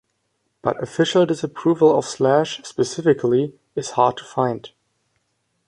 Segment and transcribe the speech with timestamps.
[0.63, 4.67] But official disapproval of slash, specifically, is hard to find.